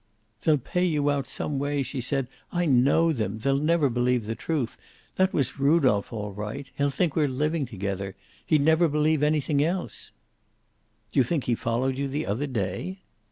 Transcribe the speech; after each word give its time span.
"They'll 0.41 0.57
pay 0.57 0.83
you 0.83 1.11
out 1.11 1.29
some 1.29 1.59
way," 1.59 1.83
she 1.83 2.01
said. 2.01 2.25
"I 2.51 2.65
know 2.65 3.13
them. 3.13 3.37
They'll 3.37 3.59
never 3.59 3.87
believe 3.87 4.25
the 4.25 4.33
truth. 4.33 4.75
That 5.13 5.31
was 5.31 5.59
Rudolph, 5.59 6.11
all 6.11 6.31
right. 6.33 6.71
He'll 6.75 6.89
think 6.89 7.15
we're 7.15 7.27
living 7.27 7.67
together. 7.67 8.15
He'd 8.43 8.61
never 8.61 8.87
believe 8.87 9.21
anything 9.21 9.63
else." 9.63 10.09
"Do 11.11 11.19
you 11.19 11.23
think 11.23 11.43
he 11.43 11.53
followed 11.53 11.99
you 11.99 12.07
the 12.07 12.25
other 12.25 12.47
day?" 12.47 13.01